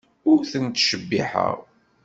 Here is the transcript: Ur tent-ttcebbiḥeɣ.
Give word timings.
Ur 0.29 0.39
tent-ttcebbiḥeɣ. 0.51 1.55